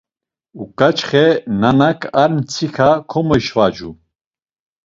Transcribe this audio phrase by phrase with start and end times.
[0.61, 1.25] Uǩaçxe,
[1.59, 3.89] nanak ar mtsika komoişvacu.